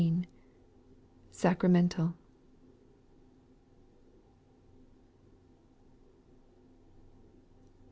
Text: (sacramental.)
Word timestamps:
(sacramental.) 1.31 2.15